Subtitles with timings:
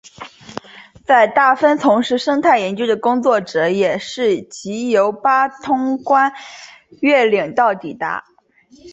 [1.05, 6.33] 在大分从事生态研究的工作者也是藉由八通关
[7.01, 8.25] 越岭道抵达。